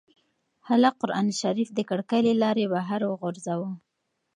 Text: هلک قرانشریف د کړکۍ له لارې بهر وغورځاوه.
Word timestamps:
هلک 0.67 0.93
قرانشریف 1.01 1.69
د 1.73 1.79
کړکۍ 1.89 2.19
له 2.27 2.33
لارې 2.43 2.65
بهر 2.73 2.99
وغورځاوه. 3.05 3.69